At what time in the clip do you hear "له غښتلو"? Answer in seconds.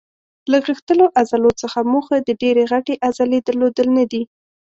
0.51-1.05